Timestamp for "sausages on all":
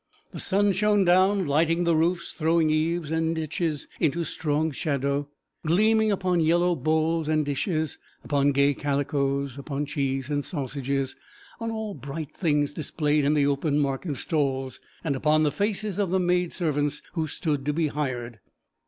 10.43-11.93